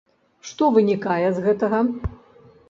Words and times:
Што 0.51 0.69
вынікае 0.77 1.27
з 1.37 1.45
гэтага? 1.45 1.83